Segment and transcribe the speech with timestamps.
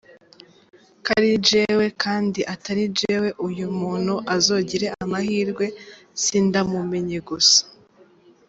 [1.03, 5.65] ko ari jewe kandi atari jewe uyu muntu azogire amahirwe
[6.21, 7.61] sindamumenye gusa.